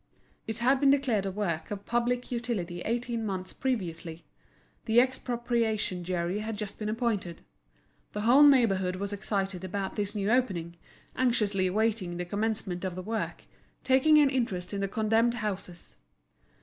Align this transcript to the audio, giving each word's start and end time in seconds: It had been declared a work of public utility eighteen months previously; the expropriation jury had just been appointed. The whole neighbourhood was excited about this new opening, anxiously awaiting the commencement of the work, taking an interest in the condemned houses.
It 0.47 0.57
had 0.57 0.79
been 0.79 0.89
declared 0.89 1.27
a 1.27 1.31
work 1.31 1.69
of 1.69 1.85
public 1.85 2.31
utility 2.31 2.81
eighteen 2.85 3.23
months 3.23 3.53
previously; 3.53 4.25
the 4.85 4.99
expropriation 4.99 6.03
jury 6.03 6.39
had 6.39 6.57
just 6.57 6.79
been 6.79 6.89
appointed. 6.89 7.41
The 8.13 8.21
whole 8.21 8.41
neighbourhood 8.41 8.95
was 8.95 9.13
excited 9.13 9.63
about 9.63 9.97
this 9.97 10.15
new 10.15 10.31
opening, 10.31 10.75
anxiously 11.15 11.67
awaiting 11.67 12.17
the 12.17 12.25
commencement 12.25 12.83
of 12.83 12.95
the 12.95 13.03
work, 13.03 13.43
taking 13.83 14.17
an 14.17 14.31
interest 14.31 14.73
in 14.73 14.81
the 14.81 14.87
condemned 14.87 15.35
houses. 15.35 15.97